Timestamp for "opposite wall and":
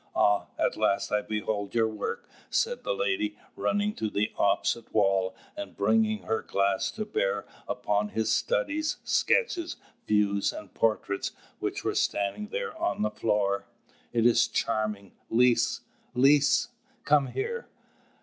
4.35-5.77